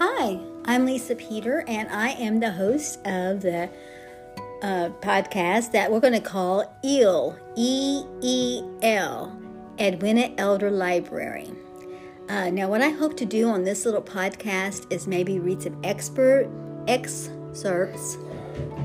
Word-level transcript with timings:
Hi, 0.00 0.38
I'm 0.64 0.86
Lisa 0.86 1.16
Peter, 1.16 1.64
and 1.66 1.88
I 1.88 2.10
am 2.10 2.38
the 2.38 2.52
host 2.52 3.04
of 3.04 3.42
the 3.42 3.68
uh, 4.62 4.90
podcast 5.00 5.72
that 5.72 5.90
we're 5.90 5.98
going 5.98 6.12
to 6.12 6.20
call 6.20 6.72
EEL, 6.84 7.36
E 7.56 8.04
E 8.20 8.62
L, 8.80 9.36
Edwina 9.80 10.32
Elder 10.38 10.70
Library. 10.70 11.50
Uh, 12.28 12.50
now, 12.50 12.68
what 12.68 12.80
I 12.80 12.90
hope 12.90 13.16
to 13.16 13.26
do 13.26 13.48
on 13.48 13.64
this 13.64 13.84
little 13.84 14.00
podcast 14.00 14.86
is 14.92 15.08
maybe 15.08 15.40
read 15.40 15.62
some 15.62 15.76
expert 15.82 16.48
excerpts 16.86 18.18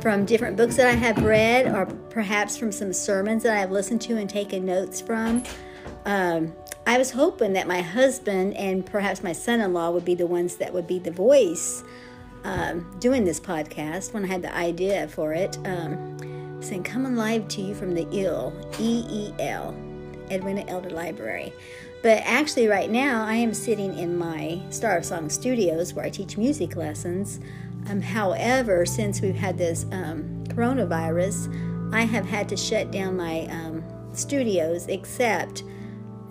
from 0.01 0.25
different 0.25 0.57
books 0.57 0.77
that 0.77 0.87
I 0.87 0.93
have 0.93 1.23
read, 1.23 1.67
or 1.67 1.85
perhaps 2.09 2.57
from 2.57 2.71
some 2.71 2.91
sermons 2.91 3.43
that 3.43 3.55
I've 3.55 3.69
listened 3.69 4.01
to 4.01 4.17
and 4.17 4.27
taken 4.27 4.65
notes 4.65 4.99
from. 4.99 5.43
Um, 6.05 6.53
I 6.85 6.97
was 6.97 7.11
hoping 7.11 7.53
that 7.53 7.67
my 7.67 7.81
husband 7.81 8.55
and 8.55 8.85
perhaps 8.85 9.23
my 9.23 9.31
son 9.31 9.61
in 9.61 9.73
law 9.73 9.91
would 9.91 10.03
be 10.03 10.15
the 10.15 10.27
ones 10.27 10.57
that 10.57 10.73
would 10.73 10.87
be 10.87 10.99
the 10.99 11.11
voice 11.11 11.83
um, 12.43 12.97
doing 12.99 13.23
this 13.23 13.39
podcast 13.39 14.13
when 14.13 14.25
I 14.25 14.27
had 14.27 14.41
the 14.41 14.53
idea 14.53 15.07
for 15.07 15.33
it. 15.33 15.57
Um, 15.65 16.17
saying, 16.61 16.83
Coming 16.83 17.15
live 17.15 17.47
to 17.49 17.61
you 17.61 17.75
from 17.75 17.93
the 17.93 18.05
EEL, 18.05 18.79
E 18.79 19.05
E 19.09 19.33
L, 19.39 19.75
Edwina 20.31 20.65
Elder 20.67 20.89
Library. 20.89 21.53
But 22.01 22.21
actually, 22.25 22.67
right 22.67 22.89
now, 22.89 23.25
I 23.25 23.35
am 23.35 23.53
sitting 23.53 23.97
in 23.97 24.17
my 24.17 24.61
Star 24.69 24.97
of 24.97 25.05
Song 25.05 25.29
studios 25.29 25.93
where 25.93 26.05
I 26.05 26.09
teach 26.09 26.37
music 26.37 26.75
lessons. 26.75 27.39
Um, 27.89 28.01
however, 28.01 28.85
since 28.85 29.21
we've 29.21 29.35
had 29.35 29.57
this 29.57 29.85
um, 29.91 30.43
coronavirus, 30.47 31.93
I 31.93 32.01
have 32.01 32.25
had 32.25 32.49
to 32.49 32.57
shut 32.57 32.91
down 32.91 33.15
my 33.15 33.47
um, 33.47 33.83
studios 34.13 34.87
except 34.87 35.63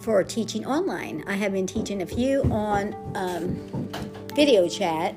for 0.02 0.22
teaching 0.24 0.66
online. 0.66 1.22
I 1.26 1.34
have 1.34 1.52
been 1.52 1.66
teaching 1.66 2.02
a 2.02 2.06
few 2.06 2.42
on 2.50 2.94
um, 3.14 3.88
video 4.34 4.68
chat, 4.68 5.14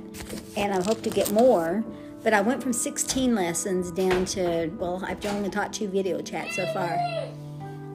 and 0.56 0.74
I 0.74 0.82
hope 0.84 1.02
to 1.02 1.10
get 1.10 1.32
more. 1.32 1.84
But 2.24 2.34
I 2.34 2.42
went 2.42 2.62
from 2.62 2.74
16 2.74 3.36
lessons 3.36 3.92
down 3.92 4.26
to, 4.26 4.68
well, 4.80 5.04
I've 5.06 5.24
only 5.26 5.50
taught 5.50 5.74
two 5.74 5.88
video 5.88 6.22
chats 6.22 6.56
so 6.56 6.66
far. 6.68 6.98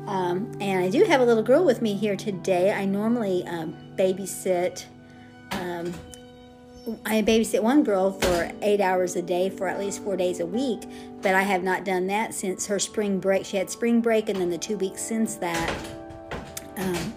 Um, 0.06 0.52
and 0.60 0.84
I 0.84 0.90
do 0.90 1.04
have 1.04 1.20
a 1.20 1.24
little 1.24 1.42
girl 1.42 1.64
with 1.64 1.82
me 1.82 1.94
here 1.94 2.16
today. 2.16 2.72
I 2.72 2.84
normally 2.84 3.44
um, 3.46 3.76
babysit. 3.96 4.84
Um, 5.52 5.92
I 7.04 7.22
babysit 7.22 7.62
one 7.62 7.84
girl 7.84 8.12
for 8.12 8.50
eight 8.62 8.80
hours 8.80 9.14
a 9.16 9.22
day 9.22 9.50
for 9.50 9.68
at 9.68 9.78
least 9.78 10.02
four 10.02 10.16
days 10.16 10.40
a 10.40 10.46
week, 10.46 10.82
but 11.22 11.34
I 11.34 11.42
have 11.42 11.62
not 11.62 11.84
done 11.84 12.06
that 12.06 12.32
since 12.34 12.66
her 12.66 12.78
spring 12.78 13.20
break. 13.20 13.44
She 13.44 13.56
had 13.56 13.68
spring 13.68 14.00
break, 14.00 14.28
and 14.28 14.40
then 14.40 14.50
the 14.50 14.58
two 14.58 14.76
weeks 14.76 15.02
since 15.02 15.34
that 15.36 15.99
um, 16.80 17.14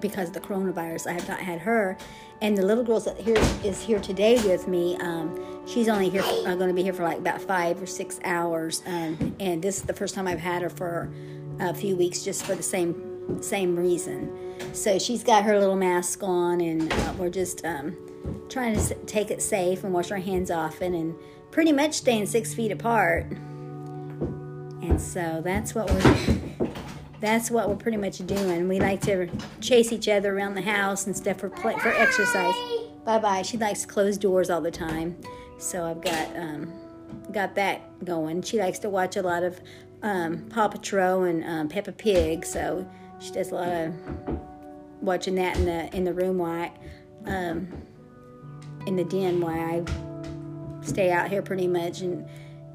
because 0.00 0.28
of 0.28 0.34
the 0.34 0.40
coronavirus. 0.40 1.06
I 1.06 1.12
have 1.12 1.28
not 1.28 1.40
had 1.40 1.60
her, 1.60 1.96
and 2.40 2.56
the 2.56 2.62
little 2.62 2.84
girl 2.84 3.00
that 3.00 3.18
here 3.18 3.36
is 3.64 3.82
here 3.82 4.00
today 4.00 4.34
with 4.44 4.66
me. 4.68 4.96
Um, 4.96 5.66
she's 5.66 5.88
only 5.88 6.08
here, 6.08 6.22
uh, 6.22 6.54
going 6.54 6.68
to 6.68 6.74
be 6.74 6.82
here 6.82 6.92
for 6.92 7.04
like 7.04 7.18
about 7.18 7.40
five 7.40 7.80
or 7.82 7.86
six 7.86 8.18
hours, 8.24 8.82
um, 8.86 9.36
and 9.38 9.62
this 9.62 9.76
is 9.78 9.82
the 9.82 9.94
first 9.94 10.14
time 10.14 10.26
I've 10.26 10.40
had 10.40 10.62
her 10.62 10.70
for 10.70 11.12
a 11.60 11.74
few 11.74 11.96
weeks, 11.96 12.24
just 12.24 12.44
for 12.44 12.54
the 12.54 12.62
same 12.62 13.40
same 13.40 13.76
reason. 13.76 14.30
So 14.72 14.98
she's 14.98 15.22
got 15.22 15.44
her 15.44 15.58
little 15.58 15.76
mask 15.76 16.22
on, 16.22 16.60
and 16.60 16.92
uh, 16.92 17.14
we're 17.18 17.30
just 17.30 17.64
um, 17.64 17.96
trying 18.48 18.74
to 18.74 18.94
take 19.06 19.30
it 19.30 19.40
safe 19.42 19.84
and 19.84 19.92
wash 19.92 20.10
our 20.10 20.18
hands 20.18 20.50
often, 20.50 20.94
and 20.94 21.14
pretty 21.50 21.72
much 21.72 21.94
staying 21.94 22.26
six 22.26 22.54
feet 22.54 22.72
apart. 22.72 23.26
And 24.82 25.00
so 25.00 25.40
that's 25.44 25.74
what 25.74 25.90
we're 25.90 26.40
that's 27.22 27.52
what 27.52 27.68
we're 27.68 27.76
pretty 27.76 27.96
much 27.96 28.18
doing. 28.26 28.68
We 28.68 28.80
like 28.80 29.00
to 29.02 29.28
chase 29.60 29.92
each 29.92 30.08
other 30.08 30.36
around 30.36 30.54
the 30.54 30.62
house 30.62 31.06
and 31.06 31.16
stuff 31.16 31.38
for 31.38 31.48
play, 31.48 31.78
for 31.78 31.88
exercise. 31.88 32.54
Bye 33.04 33.20
bye. 33.20 33.42
She 33.42 33.56
likes 33.56 33.82
to 33.82 33.86
close 33.86 34.18
doors 34.18 34.50
all 34.50 34.60
the 34.60 34.72
time, 34.72 35.16
so 35.56 35.84
I've 35.84 36.00
got 36.00 36.36
um, 36.36 36.72
got 37.30 37.54
that 37.54 38.04
going. 38.04 38.42
She 38.42 38.58
likes 38.58 38.80
to 38.80 38.90
watch 38.90 39.16
a 39.16 39.22
lot 39.22 39.44
of 39.44 39.60
um, 40.02 40.48
Paw 40.50 40.66
Patrol 40.66 41.22
and 41.22 41.44
um, 41.44 41.68
Peppa 41.68 41.92
Pig, 41.92 42.44
so 42.44 42.86
she 43.20 43.30
does 43.30 43.52
a 43.52 43.54
lot 43.54 43.68
of 43.68 43.94
watching 45.00 45.36
that 45.36 45.56
in 45.56 45.64
the 45.64 45.96
in 45.96 46.02
the 46.02 46.12
room 46.12 46.38
while 46.38 46.70
I, 47.24 47.30
um, 47.30 47.68
in 48.86 48.96
the 48.96 49.04
den 49.04 49.40
while 49.40 49.54
I 49.54 49.84
stay 50.84 51.12
out 51.12 51.30
here 51.30 51.42
pretty 51.42 51.68
much 51.68 52.00
and 52.00 52.26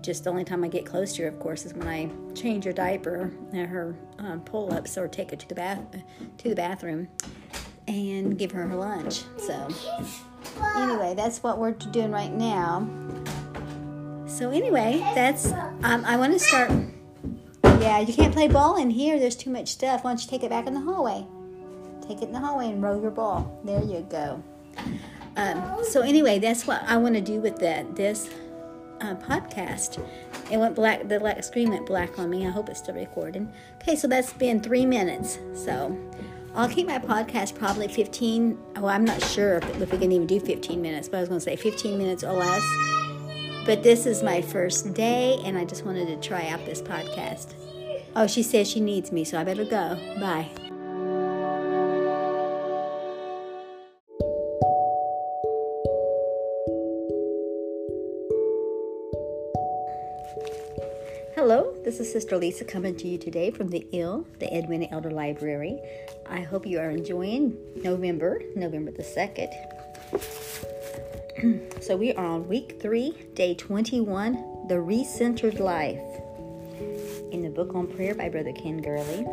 just 0.08 0.24
the 0.24 0.30
only 0.30 0.46
time 0.46 0.64
I 0.64 0.70
get 0.70 0.86
close 0.86 1.14
to 1.18 1.24
her, 1.24 1.28
of 1.28 1.38
course, 1.38 1.66
is 1.66 1.74
when 1.74 1.86
I 1.86 2.10
change 2.34 2.64
her 2.64 2.72
diaper 2.72 3.34
at 3.54 3.68
her 3.68 3.94
um, 4.20 4.40
pull-ups 4.40 4.98
or 4.98 5.10
take 5.10 5.32
her 5.32 5.36
to 5.36 5.48
the 5.50 5.54
bath 5.54 5.82
to 6.38 6.50
the 6.50 6.56
bathroom 6.56 7.10
and 7.90 8.38
give 8.38 8.52
her 8.52 8.66
her 8.66 8.76
lunch. 8.76 9.24
So 9.38 9.68
anyway, 10.78 11.14
that's 11.14 11.44
what 11.44 11.58
we're 11.60 11.74
doing 11.74 12.10
right 12.10 12.32
now. 12.32 12.88
So 14.28 14.50
anyway, 14.50 15.00
that's 15.14 15.52
um, 15.84 16.06
I 16.06 16.16
want 16.16 16.32
to 16.32 16.40
start. 16.40 16.72
Yeah, 17.82 18.00
you 18.00 18.14
can't 18.14 18.34
play 18.34 18.48
ball 18.48 18.78
in 18.78 18.90
here. 18.90 19.20
There's 19.20 19.36
too 19.36 19.50
much 19.50 19.68
stuff. 19.68 20.06
Why 20.06 20.12
don't 20.12 20.24
you 20.24 20.30
take 20.30 20.44
it 20.44 20.50
back 20.50 20.68
in 20.68 20.74
the 20.74 20.80
hallway? 20.80 21.28
Take 22.08 22.22
it 22.22 22.28
in 22.28 22.32
the 22.32 22.40
hallway 22.40 22.70
and 22.70 22.82
roll 22.82 23.02
your 23.02 23.12
ball. 23.12 23.60
There 23.66 23.84
you 23.84 24.08
go. 24.10 24.42
Um, 25.36 25.84
so 25.84 26.00
anyway, 26.00 26.40
that's 26.40 26.66
what 26.66 26.82
I 26.84 26.96
want 26.96 27.16
to 27.16 27.22
do 27.22 27.42
with 27.42 27.60
that. 27.60 27.98
This 27.98 28.30
uh, 29.02 29.16
podcast. 29.16 30.04
It 30.52 30.58
went 30.58 30.76
black. 30.76 31.08
The 31.08 31.20
black 31.20 31.44
screen 31.44 31.70
went 31.70 31.86
black 31.86 32.18
on 32.20 32.30
me. 32.30 32.46
I 32.48 32.50
hope 32.50 32.70
it's 32.70 32.80
still 32.80 32.96
recording. 32.96 33.52
Okay, 33.82 33.96
so 33.96 34.08
that's 34.08 34.34
been 34.34 34.62
three 34.62 34.86
minutes. 34.86 35.40
So 35.54 35.98
I'll 36.56 36.70
keep 36.70 36.88
my 36.88 37.00
podcast 37.00 37.56
probably 37.56 37.88
15. 37.88 38.58
Well, 38.76 38.90
I'm 38.90 39.06
not 39.06 39.22
sure 39.22 39.58
if, 39.58 39.82
if 39.82 39.92
we 39.92 39.98
can 39.98 40.12
even 40.12 40.28
do 40.28 40.40
15 40.40 40.82
minutes, 40.82 41.08
but 41.08 41.18
I 41.18 41.20
was 41.22 41.30
going 41.30 41.40
to 41.40 41.46
say 41.46 41.56
15 41.56 41.98
minutes 41.98 42.24
or 42.24 42.34
less. 42.34 42.64
But 43.66 43.84
this 43.84 44.06
is 44.06 44.24
my 44.24 44.42
first 44.42 44.94
day, 44.94 45.42
and 45.44 45.58
I 45.58 45.66
just 45.66 45.86
wanted 45.86 46.08
to 46.08 46.28
try 46.28 46.48
out 46.48 46.66
this 46.66 46.82
podcast. 46.82 47.54
Oh, 48.16 48.26
she 48.26 48.42
says 48.42 48.68
she 48.68 48.80
needs 48.80 49.12
me, 49.12 49.24
so 49.24 49.40
I 49.40 49.44
better 49.44 49.66
go. 49.66 50.00
Bye. 50.20 50.50
Hello, 61.48 61.74
this 61.86 62.02
is 62.02 62.12
Sister 62.12 62.36
Lisa 62.36 62.66
coming 62.66 62.94
to 62.98 63.08
you 63.08 63.18
today 63.18 63.52
from 63.52 63.70
the 63.70 63.88
EEL, 63.94 64.26
the 64.40 64.54
Edwina 64.54 64.90
Elder 64.92 65.12
Library. 65.12 65.80
I 66.30 66.42
hope 66.42 66.68
you 66.68 66.78
are 66.78 66.90
enjoying 66.90 67.58
November, 67.78 68.42
November 68.58 68.92
the 68.92 69.02
2nd. 69.02 69.54
so 71.82 71.96
we 71.96 72.12
are 72.12 72.26
on 72.26 72.50
week 72.50 72.82
3, 72.82 73.30
day 73.34 73.56
21, 73.56 74.68
The 74.68 74.76
Recentered 74.76 75.60
Life. 75.60 76.04
In 77.32 77.44
the 77.44 77.50
book 77.50 77.74
on 77.74 77.88
prayer 77.88 78.14
by 78.14 78.28
Brother 78.28 78.52
Ken 78.52 78.82
Gurley, 78.82 79.24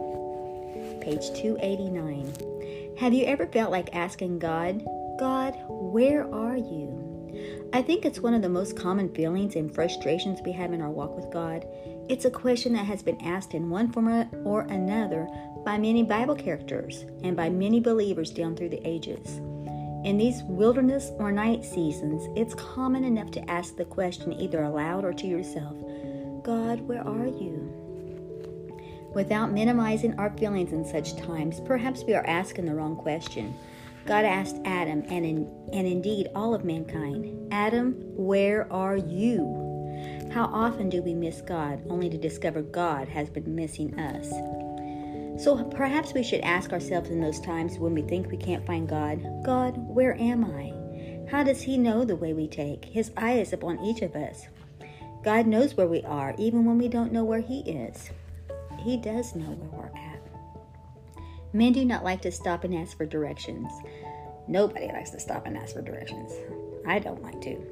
page 1.00 1.32
289. 1.34 2.94
Have 2.96 3.12
you 3.12 3.24
ever 3.24 3.48
felt 3.48 3.72
like 3.72 3.92
asking 3.92 4.38
God, 4.38 4.84
God, 5.18 5.56
where 5.66 6.32
are 6.32 6.56
you? 6.56 7.13
I 7.72 7.82
think 7.82 8.04
it's 8.04 8.20
one 8.20 8.34
of 8.34 8.42
the 8.42 8.48
most 8.48 8.76
common 8.76 9.12
feelings 9.14 9.56
and 9.56 9.74
frustrations 9.74 10.40
we 10.44 10.52
have 10.52 10.72
in 10.72 10.80
our 10.80 10.90
walk 10.90 11.16
with 11.16 11.32
God. 11.32 11.66
It's 12.08 12.24
a 12.24 12.30
question 12.30 12.72
that 12.74 12.86
has 12.86 13.02
been 13.02 13.20
asked 13.22 13.54
in 13.54 13.70
one 13.70 13.90
form 13.90 14.28
or 14.44 14.62
another 14.62 15.28
by 15.64 15.78
many 15.78 16.02
Bible 16.02 16.36
characters 16.36 17.04
and 17.22 17.36
by 17.36 17.48
many 17.48 17.80
believers 17.80 18.30
down 18.30 18.54
through 18.54 18.68
the 18.68 18.86
ages. 18.86 19.40
In 20.04 20.18
these 20.18 20.42
wilderness 20.42 21.10
or 21.18 21.32
night 21.32 21.64
seasons, 21.64 22.28
it's 22.36 22.54
common 22.54 23.04
enough 23.04 23.30
to 23.32 23.50
ask 23.50 23.74
the 23.76 23.86
question 23.86 24.34
either 24.34 24.62
aloud 24.62 25.04
or 25.04 25.14
to 25.14 25.26
yourself 25.26 25.76
God, 26.42 26.82
where 26.82 27.06
are 27.06 27.26
you? 27.26 27.72
Without 29.14 29.52
minimizing 29.52 30.12
our 30.18 30.30
feelings 30.36 30.72
in 30.72 30.84
such 30.84 31.16
times, 31.16 31.60
perhaps 31.60 32.04
we 32.04 32.14
are 32.14 32.26
asking 32.26 32.66
the 32.66 32.74
wrong 32.74 32.96
question. 32.96 33.56
God 34.06 34.26
asked 34.26 34.60
Adam 34.66 35.02
and, 35.08 35.24
in, 35.24 35.50
and 35.72 35.86
indeed 35.86 36.28
all 36.34 36.54
of 36.54 36.64
mankind, 36.64 37.52
Adam, 37.52 37.94
where 38.16 38.70
are 38.70 38.96
you? 38.96 39.64
How 40.30 40.44
often 40.46 40.90
do 40.90 41.02
we 41.02 41.14
miss 41.14 41.40
God 41.40 41.82
only 41.88 42.10
to 42.10 42.18
discover 42.18 42.60
God 42.60 43.08
has 43.08 43.30
been 43.30 43.54
missing 43.54 43.98
us? 43.98 44.28
So 45.42 45.64
perhaps 45.64 46.12
we 46.12 46.22
should 46.22 46.42
ask 46.42 46.72
ourselves 46.72 47.08
in 47.08 47.20
those 47.20 47.40
times 47.40 47.78
when 47.78 47.94
we 47.94 48.02
think 48.02 48.30
we 48.30 48.36
can't 48.36 48.66
find 48.66 48.88
God, 48.88 49.24
God, 49.44 49.74
where 49.78 50.14
am 50.20 50.44
I? 50.44 50.74
How 51.30 51.42
does 51.42 51.62
He 51.62 51.78
know 51.78 52.04
the 52.04 52.16
way 52.16 52.34
we 52.34 52.46
take? 52.46 52.84
His 52.84 53.10
eye 53.16 53.38
is 53.38 53.52
upon 53.52 53.80
each 53.80 54.02
of 54.02 54.14
us. 54.14 54.46
God 55.24 55.46
knows 55.46 55.76
where 55.76 55.88
we 55.88 56.02
are, 56.02 56.34
even 56.36 56.66
when 56.66 56.76
we 56.76 56.88
don't 56.88 57.12
know 57.12 57.24
where 57.24 57.40
He 57.40 57.60
is. 57.60 58.10
He 58.80 58.98
does 58.98 59.34
know 59.34 59.46
where 59.46 59.90
we're 59.90 59.98
at. 59.98 60.13
Men 61.54 61.72
do 61.72 61.84
not 61.84 62.02
like 62.02 62.20
to 62.22 62.32
stop 62.32 62.64
and 62.64 62.74
ask 62.74 62.96
for 62.96 63.06
directions. 63.06 63.70
Nobody 64.48 64.88
likes 64.88 65.10
to 65.10 65.20
stop 65.20 65.46
and 65.46 65.56
ask 65.56 65.72
for 65.72 65.82
directions. 65.82 66.32
I 66.84 66.98
don't 66.98 67.22
like 67.22 67.40
to. 67.42 67.64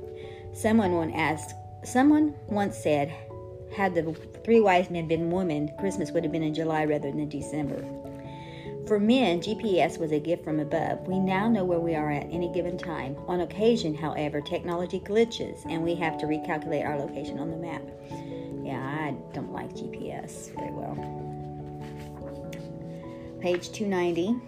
Someone 0.53 0.93
once 0.93 1.13
asked, 1.17 1.55
someone 1.85 2.35
once 2.47 2.79
said, 2.79 3.13
had 3.75 3.97
the 3.97 4.15
three 4.45 4.61
wise 4.61 4.89
men 4.89 5.09
been 5.09 5.33
women, 5.33 5.73
Christmas 5.81 6.13
would 6.13 6.23
have 6.23 6.33
been 6.33 6.45
in 6.45 6.55
July 6.55 6.85
rather 6.85 7.11
than 7.11 7.29
December. 7.29 7.85
For 8.87 9.01
men, 9.01 9.41
GPS 9.41 9.99
was 9.99 10.13
a 10.13 10.21
gift 10.21 10.45
from 10.45 10.61
above. 10.61 11.09
We 11.09 11.19
now 11.19 11.49
know 11.49 11.65
where 11.65 11.81
we 11.81 11.97
are 11.97 12.11
at 12.13 12.31
any 12.31 12.53
given 12.53 12.79
time. 12.79 13.17
On 13.27 13.41
occasion, 13.41 13.97
however, 13.97 14.41
technology 14.41 15.01
glitches 15.01 15.65
and 15.69 15.83
we 15.83 15.97
have 15.97 16.19
to 16.19 16.27
recalculate 16.27 16.87
our 16.87 16.99
location 16.99 17.41
on 17.41 17.51
the 17.51 17.57
map. 17.57 17.83
Yeah, 18.63 18.81
I 18.81 19.17
don't 19.35 19.53
like 19.53 19.73
GPS 19.75 20.55
very 20.55 20.71
well. 20.71 21.22
Page 23.43 23.73
290. 23.73 24.41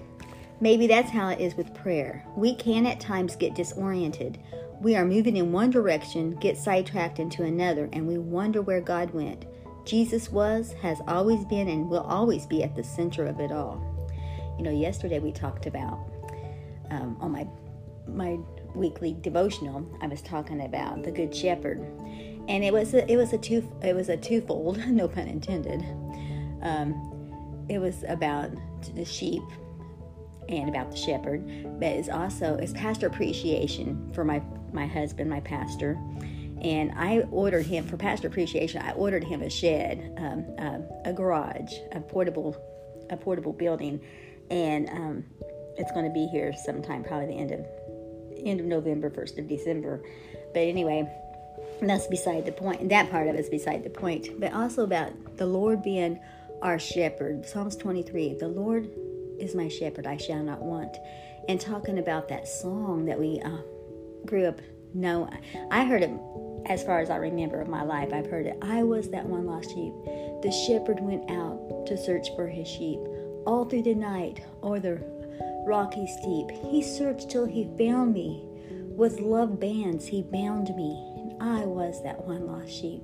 Maybe 0.61 0.87
that's 0.87 1.11
how 1.11 1.29
it 1.29 1.41
is 1.41 1.57
with 1.57 1.75
prayer. 1.75 2.25
We 2.37 2.55
can 2.55 2.87
at 2.87 3.01
times 3.01 3.35
get 3.35 3.57
disoriented. 3.57 4.39
We 4.81 4.95
are 4.95 5.05
moving 5.05 5.37
in 5.37 5.51
one 5.51 5.71
direction, 5.71 6.37
get 6.37 6.57
sidetracked 6.57 7.19
into 7.19 7.43
another, 7.43 7.89
and 7.93 8.07
we 8.07 8.19
wonder 8.19 8.63
where 8.63 8.81
God 8.81 9.11
went. 9.11 9.47
Jesus 9.85 10.31
was, 10.31 10.75
has 10.75 11.01
always 11.09 11.45
been, 11.45 11.69
and 11.69 11.91
will 11.91 12.05
always 12.05 12.47
be 12.47 12.63
at 12.63 12.77
the 12.77 12.85
center 12.85 13.27
of 13.27 13.41
it 13.41 13.51
all. 13.51 13.83
You 14.57 14.63
know, 14.63 14.71
yesterday 14.71 15.19
we 15.19 15.33
talked 15.33 15.67
about 15.67 15.99
um, 16.91 17.17
on 17.21 17.33
my 17.33 17.49
my 18.07 18.39
weekly 18.77 19.17
devotional. 19.23 19.85
I 20.03 20.07
was 20.07 20.23
talking 20.23 20.61
about 20.61 21.03
the 21.03 21.11
Good 21.11 21.35
Shepherd, 21.35 21.81
and 22.47 22.63
it 22.63 22.73
was 22.73 22.95
a, 22.95 23.11
it 23.11 23.17
was 23.17 23.33
a 23.33 23.39
two 23.39 23.69
it 23.83 23.97
was 23.97 24.09
a 24.09 24.17
twofold, 24.17 24.79
no 24.87 25.09
pun 25.09 25.27
intended. 25.27 25.85
Um, 26.63 27.14
it 27.69 27.79
was 27.79 28.05
about 28.09 28.51
the 28.95 29.05
sheep 29.05 29.43
and 30.49 30.69
about 30.69 30.91
the 30.91 30.97
shepherd, 30.97 31.47
but 31.81 31.89
it's 31.89 32.09
also 32.09 32.57
it's 32.57 32.73
pastor 32.73 33.07
appreciation 33.07 34.11
for 34.13 34.25
my 34.25 34.43
my 34.73 34.87
husband, 34.87 35.31
my 35.31 35.41
pastor, 35.41 35.99
and 36.61 36.93
I 36.97 37.21
ordered 37.31 37.67
him 37.67 37.87
for 37.87 37.97
pastor 37.97 38.29
appreciation. 38.29 38.83
I 38.83 38.93
ordered 38.93 39.25
him 39.25 39.43
a 39.43 39.51
shed, 39.51 40.15
um, 40.19 40.45
uh, 40.59 41.09
a 41.09 41.13
garage, 41.13 41.73
a 41.93 42.01
portable 42.01 42.57
a 43.11 43.17
portable 43.17 43.53
building 43.53 44.01
and 44.51 44.89
um, 44.91 45.25
it's 45.77 45.93
going 45.93 46.05
to 46.05 46.13
be 46.13 46.27
here 46.27 46.53
sometime, 46.65 47.05
probably 47.05 47.27
the 47.27 47.35
end 47.35 47.51
of 47.51 47.67
end 48.45 48.61
of 48.61 48.67
November, 48.67 49.11
first 49.11 49.39
of 49.39 49.49
December. 49.49 50.03
But 50.53 50.61
anyway, 50.61 51.09
that's 51.81 52.07
beside 52.07 52.45
the 52.45 52.53
point. 52.53 52.89
That 52.89 53.11
part 53.11 53.29
of 53.29 53.35
it's 53.37 53.49
beside 53.49 53.85
the 53.85 53.91
point. 53.91 54.29
But 54.39 54.53
also 54.53 54.85
about 54.85 55.37
the 55.37 55.47
Lord 55.47 55.83
being 55.83 56.21
our 56.65 56.79
shepherd. 56.79 57.47
Psalms 57.47 57.77
23: 57.77 58.35
The 58.35 58.49
Lord 58.49 58.91
is 59.39 59.55
my 59.55 59.69
shepherd; 59.69 60.07
I 60.07 60.17
shall 60.17 60.43
not 60.43 60.63
want. 60.63 60.97
And 61.49 61.61
talking 61.61 61.99
about 61.99 62.29
that 62.29 62.49
song 62.49 63.05
that 63.05 63.21
we 63.21 63.41
uh, 63.45 63.59
grew 64.27 64.47
up 64.47 64.61
know, 64.95 65.29
I 65.71 65.85
heard 65.85 66.03
it 66.03 66.11
as 66.67 66.83
far 66.83 67.01
as 67.01 67.11
I 67.11 67.17
remember 67.17 67.61
of 67.61 67.69
my 67.69 67.83
life. 67.83 68.13
I've 68.13 68.31
heard 68.31 68.47
it. 68.47 68.57
I 68.63 68.83
was 68.83 69.11
that 69.11 69.27
one 69.27 69.47
lost 69.47 69.69
sheep. 69.69 69.93
The 70.43 70.65
shepherd 70.67 71.01
went 71.01 71.31
out 71.31 71.87
to 71.87 71.97
search 71.97 72.29
for 72.35 72.49
his 72.49 72.67
sheep 72.67 73.01
all 73.47 73.65
through 73.65 73.83
the 73.83 73.95
night 73.95 74.41
or 74.63 74.81
the 74.81 75.03
rocky 75.67 76.07
steep. 76.07 76.51
He 76.71 76.83
searched 76.83 77.31
till 77.31 77.45
he 77.45 77.69
found 77.79 78.15
me. 78.15 78.49
With 78.97 79.21
love 79.21 79.59
bands 79.59 80.07
he 80.07 80.23
bound 80.23 80.75
me, 80.77 81.35
I 81.41 81.65
was 81.67 82.03
that 82.05 82.25
one 82.25 82.47
lost 82.47 82.71
sheep. 82.71 83.03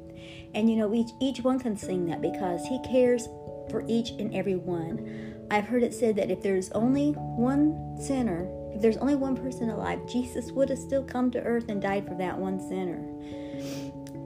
And 0.55 0.71
you 0.71 0.77
know, 0.77 0.95
each, 0.95 1.11
each 1.21 1.41
one 1.43 1.59
can 1.59 1.77
sing 1.77 2.07
that 2.07 2.23
because 2.23 2.65
he 2.67 2.81
cares 2.83 3.29
for 3.71 3.85
each 3.87 4.11
and 4.11 4.35
every 4.35 4.57
one. 4.57 5.47
I've 5.51 5.67
heard 5.67 5.83
it 5.83 5.95
said 5.95 6.17
that 6.17 6.31
if 6.31 6.43
there's 6.43 6.71
only 6.73 7.13
one 7.13 7.97
sinner, 8.01 8.49
if 8.75 8.83
there's 8.83 8.97
only 8.99 9.17
one 9.17 9.37
person 9.37 9.71
alive, 9.71 10.07
Jesus 10.07 10.53
would 10.53 10.69
have 10.69 10.79
still 10.79 11.05
come 11.05 11.31
to 11.33 11.43
earth 11.43 11.69
and 11.69 11.83
died 11.83 12.07
for 12.07 12.15
that 12.17 12.39
one 12.39 12.61
sinner. 12.61 12.99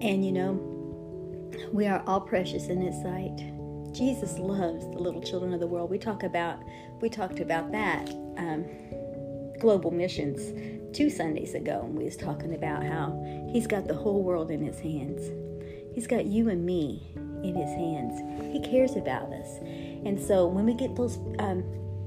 And 0.01 0.25
you 0.25 0.33
know, 0.33 0.53
we 1.73 1.87
are 1.87 2.03
all 2.07 2.21
precious 2.21 2.69
in 2.69 2.81
his 2.81 2.95
sight. 3.03 3.37
Jesus 3.93 4.39
loves 4.39 4.85
the 4.91 4.99
little 4.99 5.23
children 5.23 5.55
of 5.55 5.61
the 5.61 5.67
world. 5.67 5.91
We 5.91 5.99
talk 5.99 6.25
about 6.25 6.59
we 7.01 7.09
talked 7.09 7.41
about 7.41 7.71
that 7.73 8.09
um, 8.37 8.65
global 9.61 9.91
missions 9.91 10.41
two 10.95 11.11
Sundays 11.11 11.55
ago, 11.55 11.83
and 11.85 11.97
we 11.97 12.05
was 12.05 12.17
talking 12.17 12.55
about 12.55 12.85
how 12.85 13.21
He's 13.51 13.67
got 13.67 13.87
the 13.87 13.95
whole 13.95 14.23
world 14.23 14.51
in 14.51 14.63
His 14.65 14.81
hands. 14.81 15.31
He's 15.95 16.07
got 16.07 16.27
you 16.27 16.49
and 16.49 16.65
me 16.65 17.15
in 17.49 17.55
His 17.55 17.71
hands. 17.71 18.53
He 18.53 18.61
cares 18.61 18.97
about 18.97 19.33
us, 19.33 19.59
and 20.05 20.21
so 20.21 20.47
when 20.47 20.67
we 20.67 20.75
get 20.75 20.97
those 20.97 21.19
um, 21.39 21.63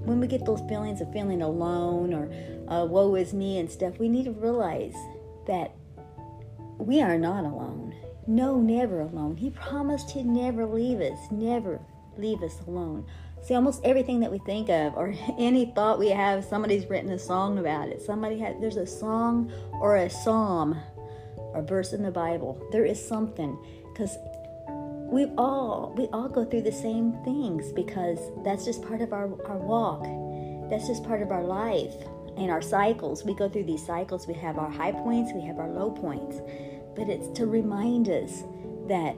when 0.07 0.19
we 0.19 0.27
get 0.27 0.45
those 0.45 0.61
feelings 0.69 1.01
of 1.01 1.11
feeling 1.11 1.41
alone 1.41 2.13
or 2.13 2.31
uh, 2.73 2.85
woe 2.85 3.15
is 3.15 3.33
me 3.33 3.59
and 3.59 3.69
stuff, 3.69 3.99
we 3.99 4.07
need 4.07 4.25
to 4.25 4.31
realize 4.31 4.95
that 5.47 5.75
we 6.77 7.01
are 7.01 7.17
not 7.17 7.43
alone. 7.43 7.93
No, 8.25 8.59
never 8.59 9.01
alone. 9.01 9.35
He 9.37 9.49
promised 9.49 10.11
he'd 10.11 10.25
never 10.25 10.65
leave 10.65 11.01
us, 11.01 11.17
never 11.31 11.79
leave 12.17 12.41
us 12.41 12.59
alone. 12.67 13.05
See, 13.43 13.53
almost 13.53 13.81
everything 13.83 14.19
that 14.21 14.31
we 14.31 14.39
think 14.39 14.69
of 14.69 14.95
or 14.95 15.13
any 15.39 15.71
thought 15.75 15.99
we 15.99 16.09
have, 16.09 16.43
somebody's 16.43 16.89
written 16.89 17.11
a 17.11 17.19
song 17.19 17.59
about 17.59 17.89
it. 17.89 18.01
Somebody 18.01 18.39
had, 18.39 18.61
there's 18.61 18.77
a 18.77 18.87
song 18.87 19.51
or 19.81 19.97
a 19.97 20.09
psalm 20.09 20.77
or 21.37 21.61
verse 21.61 21.93
in 21.93 22.03
the 22.03 22.11
Bible. 22.11 22.61
There 22.71 22.85
is 22.85 23.05
something 23.05 23.57
because 23.93 24.17
we 25.09 25.25
all 25.37 25.93
we 25.97 26.05
all 26.07 26.29
go 26.29 26.45
through 26.45 26.63
the 26.63 26.71
same 26.71 27.13
things 27.23 27.71
because 27.71 28.19
that's 28.43 28.65
just 28.65 28.81
part 28.81 29.01
of 29.01 29.13
our, 29.13 29.29
our 29.47 29.57
walk. 29.57 30.03
That's 30.69 30.87
just 30.87 31.03
part 31.03 31.21
of 31.21 31.31
our 31.31 31.43
life 31.43 31.95
and 32.37 32.51
our 32.51 32.61
cycles. 32.61 33.23
We 33.23 33.33
go 33.33 33.49
through 33.49 33.63
these 33.63 33.85
cycles. 33.85 34.27
We 34.27 34.33
have 34.35 34.57
our 34.57 34.69
high 34.69 34.91
points, 34.91 35.31
we 35.33 35.41
have 35.41 35.59
our 35.59 35.69
low 35.69 35.91
points 35.91 36.41
but 36.97 37.09
it's 37.09 37.27
to 37.37 37.45
remind 37.45 38.09
us 38.09 38.43
that 38.87 39.15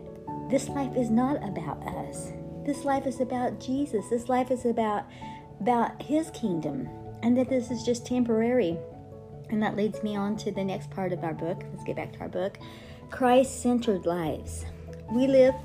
this 0.50 0.68
life 0.68 0.96
is 0.98 1.10
not 1.10 1.38
about 1.38 1.82
us. 1.88 2.34
This 2.66 2.84
life 2.84 3.08
is 3.08 3.22
about 3.22 3.60
Jesus. 3.60 4.06
This 4.10 4.28
life 4.28 4.52
is 4.52 4.66
about 4.66 5.06
about 5.62 6.02
his 6.02 6.30
kingdom 6.32 6.90
and 7.24 7.38
that 7.38 7.50
this 7.50 7.72
is 7.72 7.84
just 7.84 8.06
temporary. 8.06 8.78
And 9.50 9.64
that 9.64 9.76
leads 9.76 10.04
me 10.04 10.16
on 10.16 10.36
to 10.38 10.52
the 10.52 10.64
next 10.64 10.92
part 10.92 11.14
of 11.14 11.24
our 11.24 11.34
book. 11.34 11.64
Let's 11.72 11.84
get 11.84 11.96
back 11.96 12.14
to 12.14 12.20
our 12.20 12.30
book. 12.30 12.60
Christ-centered 13.10 14.06
lives. 14.06 14.66
We 15.12 15.28
live 15.28 15.56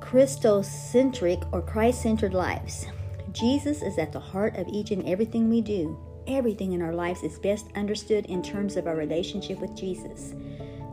Christocentric 0.00 1.46
or 1.52 1.60
Christ-centered 1.60 2.32
lives. 2.32 2.86
Jesus 3.32 3.82
is 3.82 3.98
at 3.98 4.10
the 4.10 4.20
heart 4.20 4.56
of 4.56 4.68
each 4.68 4.90
and 4.90 5.06
everything 5.06 5.50
we 5.50 5.60
do. 5.60 5.98
Everything 6.26 6.72
in 6.72 6.80
our 6.80 6.94
lives 6.94 7.22
is 7.22 7.38
best 7.38 7.66
understood 7.74 8.24
in 8.26 8.42
terms 8.42 8.76
of 8.76 8.86
our 8.86 8.96
relationship 8.96 9.58
with 9.60 9.76
Jesus. 9.76 10.34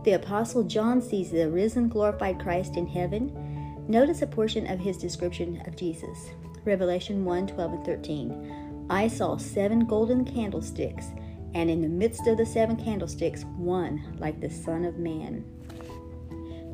The 0.03 0.13
Apostle 0.13 0.63
John 0.63 1.01
sees 1.01 1.31
the 1.31 1.49
risen, 1.49 1.87
glorified 1.87 2.39
Christ 2.39 2.75
in 2.75 2.87
heaven. 2.87 3.85
Notice 3.87 4.21
a 4.21 4.27
portion 4.27 4.67
of 4.67 4.79
his 4.79 4.97
description 4.97 5.61
of 5.65 5.75
Jesus 5.75 6.31
Revelation 6.65 7.23
1 7.23 7.47
12 7.47 7.73
and 7.73 7.85
13. 7.85 8.87
I 8.89 9.07
saw 9.07 9.37
seven 9.37 9.85
golden 9.85 10.25
candlesticks, 10.25 11.07
and 11.53 11.69
in 11.69 11.81
the 11.81 11.87
midst 11.87 12.27
of 12.27 12.37
the 12.37 12.45
seven 12.45 12.75
candlesticks, 12.75 13.45
one 13.57 14.15
like 14.19 14.41
the 14.41 14.49
Son 14.49 14.83
of 14.83 14.97
Man. 14.97 15.54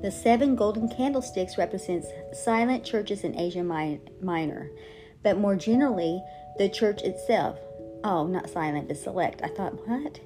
The 0.02 0.12
seven 0.12 0.56
golden 0.56 0.90
candlesticks 0.90 1.60
represents 1.60 2.08
silent 2.34 2.84
churches 2.84 3.24
in 3.24 3.40
Asia 3.40 3.64
Minor, 3.64 4.72
but 5.22 5.38
more 5.38 5.56
generally, 5.56 6.24
the 6.58 6.70
church 6.70 7.04
itself. 7.04 7.60
Oh, 8.04 8.26
not 8.26 8.50
silent, 8.50 8.88
but 8.88 8.98
select. 8.98 9.42
I 9.44 9.50
thought, 9.50 9.88
what? 9.88 10.20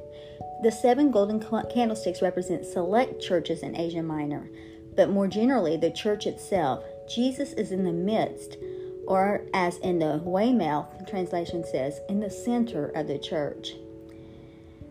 The 0.64 0.72
seven 0.72 1.12
golden 1.12 1.42
candlesticks 1.42 2.22
represent 2.22 2.66
select 2.66 3.22
churches 3.22 3.64
in 3.64 3.76
Asia 3.76 4.02
Minor, 4.02 4.50
but 4.96 5.10
more 5.10 5.28
generally, 5.28 5.76
the 5.76 5.92
church 5.92 6.26
itself. 6.26 6.86
Jesus 7.10 7.52
is 7.54 7.74
in 7.74 7.84
the 7.84 7.92
midst, 7.92 8.58
or 9.08 9.42
as 9.54 9.78
in 9.80 10.00
the 10.00 10.22
Weymouth 10.24 11.06
translation 11.06 11.66
says, 11.66 12.00
in 12.08 12.22
the 12.22 12.30
center 12.30 12.88
of 12.96 13.08
the 13.08 13.20
church. 13.20 13.74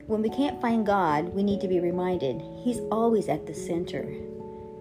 When 0.07 0.21
we 0.21 0.29
can't 0.29 0.61
find 0.61 0.85
God, 0.85 1.35
we 1.35 1.43
need 1.43 1.63
to 1.63 1.69
be 1.69 1.81
reminded 1.81 2.43
He's 2.63 2.81
always 2.93 3.31
at 3.31 3.47
the 3.47 3.55
center. 3.55 4.15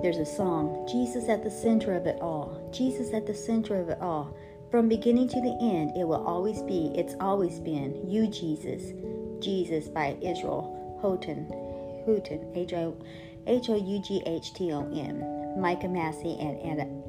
There's 0.01 0.17
a 0.17 0.25
song, 0.25 0.88
Jesus 0.89 1.29
at 1.29 1.43
the 1.43 1.51
center 1.51 1.93
of 1.93 2.05
it 2.07 2.19
all. 2.21 2.69
Jesus 2.73 3.13
at 3.13 3.25
the 3.25 3.33
center 3.33 3.79
of 3.79 3.89
it 3.89 4.01
all. 4.01 4.35
From 4.71 4.89
beginning 4.89 5.27
to 5.29 5.39
the 5.39 5.57
end, 5.62 5.95
it 5.95 6.03
will 6.03 6.25
always 6.25 6.63
be, 6.63 6.91
it's 6.95 7.15
always 7.19 7.59
been, 7.59 8.09
you, 8.09 8.27
Jesus. 8.27 8.93
Jesus 9.39 9.88
by 9.88 10.17
Israel 10.21 11.00
Houghton, 11.01 11.45
Houghton, 12.05 12.53
H 12.55 13.69
O 13.69 13.75
U 13.75 14.01
G 14.01 14.23
H 14.25 14.53
T 14.53 14.71
O 14.71 14.79
N, 14.93 15.59
Micah 15.59 15.89
Massey, 15.89 16.38
and 16.39 16.59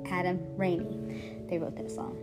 Adam 0.07 0.39
Ranney. 0.57 1.47
They 1.49 1.59
wrote 1.59 1.77
that 1.77 1.91
song. 1.91 2.19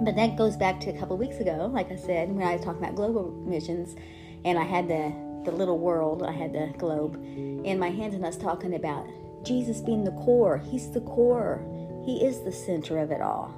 But 0.00 0.16
that 0.16 0.36
goes 0.36 0.56
back 0.56 0.80
to 0.80 0.90
a 0.90 0.98
couple 0.98 1.16
weeks 1.16 1.36
ago, 1.38 1.70
like 1.72 1.92
I 1.92 1.96
said, 1.96 2.30
when 2.32 2.46
I 2.46 2.54
was 2.54 2.64
talking 2.64 2.82
about 2.82 2.94
global 2.94 3.30
missions, 3.46 3.96
and 4.44 4.58
I 4.58 4.64
had 4.64 4.88
the, 4.88 5.12
the 5.44 5.52
little 5.52 5.78
world, 5.78 6.22
I 6.22 6.32
had 6.32 6.52
the 6.52 6.72
globe 6.78 7.16
in 7.16 7.78
my 7.78 7.90
hands, 7.90 8.14
and 8.14 8.24
I 8.24 8.28
was 8.28 8.38
talking 8.38 8.74
about 8.74 9.06
Jesus 9.44 9.80
being 9.80 10.04
the 10.04 10.12
core. 10.12 10.58
He's 10.58 10.90
the 10.90 11.00
core, 11.02 11.60
He 12.04 12.24
is 12.24 12.42
the 12.44 12.52
center 12.52 12.98
of 12.98 13.10
it 13.10 13.20
all. 13.20 13.54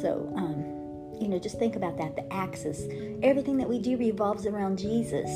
So, 0.00 0.32
um, 0.36 0.64
you 1.20 1.28
know, 1.28 1.38
just 1.38 1.58
think 1.58 1.76
about 1.76 1.96
that 1.98 2.16
the 2.16 2.32
axis. 2.32 2.82
Everything 3.22 3.56
that 3.58 3.68
we 3.68 3.78
do 3.78 3.96
revolves 3.96 4.46
around 4.46 4.78
Jesus. 4.78 5.28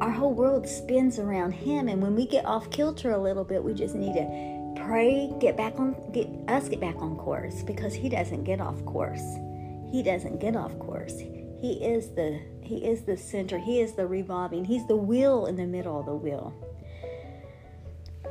Our 0.00 0.10
whole 0.10 0.34
world 0.34 0.68
spins 0.68 1.18
around 1.18 1.52
Him. 1.52 1.88
And 1.88 2.02
when 2.02 2.14
we 2.16 2.26
get 2.26 2.44
off 2.44 2.70
kilter 2.70 3.12
a 3.12 3.18
little 3.18 3.44
bit, 3.44 3.62
we 3.62 3.74
just 3.74 3.94
need 3.94 4.14
to 4.14 4.74
pray, 4.86 5.32
get 5.40 5.56
back 5.56 5.78
on, 5.78 5.94
get 6.12 6.28
us 6.48 6.68
get 6.68 6.80
back 6.80 6.96
on 6.96 7.16
course 7.16 7.62
because 7.62 7.94
He 7.94 8.08
doesn't 8.08 8.44
get 8.44 8.60
off 8.60 8.84
course. 8.84 9.22
he 9.90 10.02
doesn't 10.02 10.40
get 10.40 10.56
off 10.56 10.76
course. 10.78 11.18
He 11.60 11.74
is 11.84 12.10
the 12.14 12.40
he 12.62 12.78
is 12.84 13.02
the 13.02 13.16
center. 13.16 13.58
He 13.58 13.80
is 13.80 13.92
the 13.94 14.06
revolving. 14.06 14.64
He's 14.64 14.86
the 14.86 14.96
wheel 14.96 15.46
in 15.46 15.56
the 15.56 15.66
middle 15.66 16.00
of 16.00 16.06
the 16.06 16.14
wheel. 16.14 16.54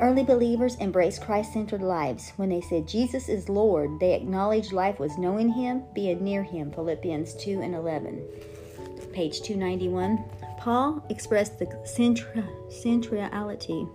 Early 0.01 0.23
believers 0.23 0.77
embraced 0.79 1.21
Christ 1.21 1.53
centered 1.53 1.83
lives. 1.83 2.33
When 2.35 2.49
they 2.49 2.61
said 2.61 2.87
Jesus 2.87 3.29
is 3.29 3.47
Lord, 3.47 3.99
they 3.99 4.15
acknowledged 4.15 4.73
life 4.73 4.99
was 4.99 5.19
knowing 5.19 5.49
Him, 5.49 5.83
being 5.93 6.23
near 6.23 6.41
Him. 6.41 6.71
Philippians 6.71 7.35
2 7.35 7.61
and 7.61 7.75
11. 7.75 8.19
Page 9.13 9.41
291. 9.41 10.23
Paul 10.57 11.05
expressed 11.09 11.59
the 11.59 11.67
centrality 11.85 13.87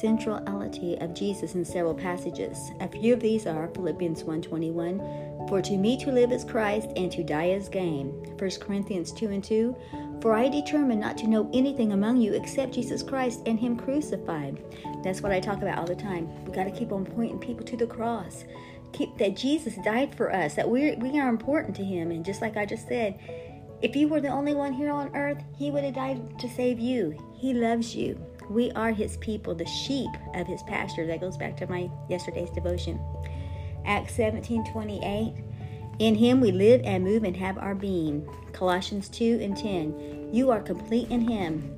centrality 0.00 0.96
of 1.02 1.12
Jesus 1.12 1.54
in 1.54 1.66
several 1.66 1.94
passages. 1.94 2.70
A 2.80 2.88
few 2.88 3.12
of 3.12 3.20
these 3.20 3.46
are 3.46 3.68
Philippians 3.74 4.24
1:21, 4.24 5.02
"For 5.48 5.60
to 5.60 5.76
me 5.76 5.98
to 5.98 6.10
live 6.10 6.32
is 6.32 6.44
Christ, 6.44 6.88
and 6.96 7.12
to 7.12 7.22
die 7.22 7.50
is 7.50 7.68
gain." 7.68 8.14
1 8.38 8.60
Corinthians 8.60 9.12
2 9.12 9.28
and 9.28 9.44
2, 9.44 9.76
"For 10.22 10.32
I 10.32 10.48
determined 10.48 11.00
not 11.00 11.18
to 11.18 11.28
know 11.28 11.50
anything 11.52 11.92
among 11.92 12.16
you 12.16 12.32
except 12.32 12.72
Jesus 12.72 13.02
Christ 13.02 13.42
and 13.44 13.58
Him 13.58 13.76
crucified." 13.76 14.62
That's 15.04 15.20
what 15.20 15.32
I 15.32 15.40
talk 15.40 15.60
about 15.60 15.78
all 15.78 15.86
the 15.86 15.94
time. 15.94 16.28
We 16.46 16.52
got 16.52 16.64
to 16.64 16.70
keep 16.70 16.92
on 16.92 17.04
pointing 17.04 17.38
people 17.38 17.64
to 17.66 17.76
the 17.76 17.86
cross. 17.86 18.44
Keep 18.92 19.18
that 19.18 19.36
Jesus 19.36 19.76
died 19.84 20.14
for 20.14 20.32
us, 20.32 20.54
that 20.54 20.70
we 20.70 20.94
we 20.96 21.18
are 21.18 21.28
important 21.28 21.76
to 21.76 21.84
Him, 21.84 22.10
and 22.10 22.24
just 22.24 22.40
like 22.40 22.56
I 22.56 22.64
just 22.64 22.88
said, 22.88 23.18
if 23.82 23.96
you 23.96 24.08
were 24.08 24.20
the 24.20 24.28
only 24.28 24.54
one 24.54 24.72
here 24.72 24.90
on 24.90 25.14
earth, 25.14 25.42
He 25.58 25.70
would 25.70 25.84
have 25.84 25.94
died 25.94 26.38
to 26.38 26.48
save 26.48 26.78
you. 26.78 27.14
He 27.34 27.52
loves 27.52 27.94
you. 27.94 28.18
We 28.50 28.70
are 28.72 28.92
his 28.92 29.16
people, 29.18 29.54
the 29.54 29.66
sheep 29.66 30.10
of 30.34 30.46
his 30.46 30.62
pasture. 30.64 31.06
That 31.06 31.20
goes 31.20 31.36
back 31.36 31.56
to 31.58 31.66
my 31.66 31.90
yesterday's 32.08 32.50
devotion. 32.50 33.00
Acts 33.84 34.14
17 34.14 34.64
28. 34.70 35.34
In 35.98 36.14
him 36.14 36.40
we 36.40 36.52
live 36.52 36.80
and 36.84 37.04
move 37.04 37.24
and 37.24 37.36
have 37.36 37.58
our 37.58 37.74
being. 37.74 38.28
Colossians 38.52 39.08
2 39.08 39.40
and 39.42 39.56
10. 39.56 40.30
You 40.32 40.50
are 40.50 40.60
complete 40.60 41.10
in 41.10 41.20
him. 41.20 41.76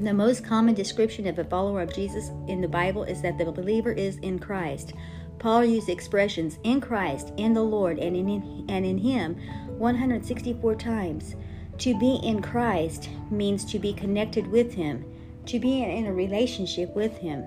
The 0.00 0.12
most 0.12 0.44
common 0.44 0.74
description 0.74 1.26
of 1.26 1.38
a 1.38 1.44
follower 1.44 1.80
of 1.80 1.94
Jesus 1.94 2.30
in 2.48 2.60
the 2.60 2.68
Bible 2.68 3.04
is 3.04 3.22
that 3.22 3.38
the 3.38 3.50
believer 3.50 3.92
is 3.92 4.18
in 4.18 4.38
Christ. 4.38 4.92
Paul 5.38 5.64
used 5.64 5.88
expressions 5.88 6.58
in 6.64 6.80
Christ, 6.80 7.32
in 7.36 7.54
the 7.54 7.62
Lord, 7.62 7.98
and 7.98 8.16
in, 8.16 8.66
and 8.68 8.84
in 8.84 8.98
Him 8.98 9.36
164 9.78 10.74
times. 10.76 11.34
To 11.78 11.98
be 11.98 12.20
in 12.22 12.42
Christ 12.42 13.08
means 13.30 13.64
to 13.66 13.78
be 13.78 13.92
connected 13.92 14.46
with 14.46 14.74
Him 14.74 15.04
to 15.46 15.60
be 15.60 15.82
in 15.82 16.06
a 16.06 16.12
relationship 16.12 16.94
with 16.94 17.16
Him. 17.18 17.44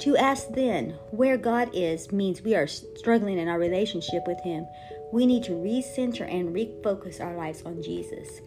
To 0.00 0.16
ask 0.16 0.48
then 0.48 0.90
where 1.10 1.36
God 1.36 1.70
is 1.72 2.12
means 2.12 2.42
we 2.42 2.54
are 2.54 2.66
struggling 2.66 3.38
in 3.38 3.48
our 3.48 3.58
relationship 3.58 4.26
with 4.26 4.40
Him. 4.40 4.66
We 5.12 5.26
need 5.26 5.44
to 5.44 5.52
recenter 5.52 6.28
and 6.28 6.54
refocus 6.54 7.20
our 7.20 7.36
lives 7.36 7.62
on 7.64 7.82
Jesus. 7.82 8.40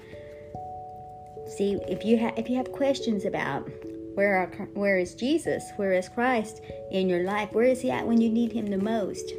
See, 1.56 1.78
if 1.88 2.04
you 2.04 2.18
have 2.18 2.38
if 2.38 2.50
you 2.50 2.58
have 2.58 2.72
questions 2.72 3.24
about 3.26 3.70
where 4.16 4.36
are, 4.38 4.48
where 4.74 4.98
is 4.98 5.14
Jesus, 5.14 5.64
where 5.76 5.94
is 5.94 6.10
Christ 6.10 6.62
in 6.90 7.08
your 7.08 7.24
life, 7.24 7.52
where 7.52 7.66
is 7.66 7.82
He 7.82 7.92
at 7.92 8.08
when 8.08 8.20
you 8.20 8.30
need 8.30 8.52
Him 8.52 8.68
the 8.68 8.78
most? 8.78 9.32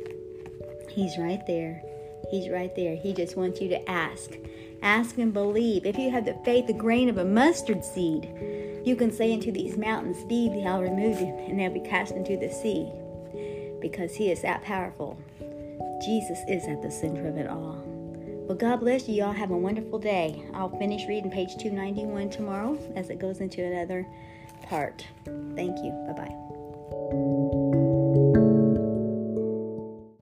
He's 0.91 1.19
right 1.19 1.45
there. 1.47 1.83
He's 2.31 2.49
right 2.51 2.75
there. 2.77 2.95
He 2.97 3.13
just 3.13 3.37
wants 3.37 3.61
you 3.61 3.69
to 3.71 3.91
ask. 3.91 4.33
Ask 4.83 5.19
and 5.19 5.33
believe. 5.33 5.87
If 5.87 5.99
you 5.99 6.11
have 6.11 6.25
the 6.25 6.39
faith, 6.45 6.67
the 6.67 6.73
grain 6.73 7.09
of 7.09 7.19
a 7.19 7.25
mustard 7.25 7.85
seed, 7.85 8.29
you 8.85 8.95
can 8.97 9.11
say 9.11 9.33
unto 9.33 9.51
these 9.51 9.77
mountains, 9.77 10.23
Be 10.25 10.49
thou 10.63 10.83
removed, 10.83 11.21
and 11.21 11.59
they'll 11.59 11.73
be 11.73 11.81
cast 11.81 12.13
into 12.13 12.37
the 12.37 12.51
sea, 12.51 12.91
because 13.81 14.15
He 14.15 14.31
is 14.31 14.43
that 14.43 14.63
powerful. 14.63 15.19
Jesus 16.03 16.39
is 16.49 16.67
at 16.67 16.83
the 16.83 16.91
center 16.91 17.27
of 17.27 17.37
it 17.37 17.47
all. 17.47 17.83
Well, 18.47 18.57
God 18.57 18.77
bless 18.81 19.09
you. 19.09 19.17
Y'all 19.17 19.33
have 19.33 19.51
a 19.51 19.57
wonderful 19.57 19.99
day. 19.99 20.45
I'll 20.55 20.77
finish 20.79 21.07
reading 21.09 21.31
page 21.31 21.57
291 21.57 22.31
tomorrow 22.31 22.79
as 22.95 23.11
it 23.11 23.19
goes 23.19 23.41
into 23.41 23.65
another 23.65 24.07
part. 24.63 25.05
Thank 25.25 25.79
you. 25.83 25.91
Bye 26.07 26.13
bye. 26.13 27.53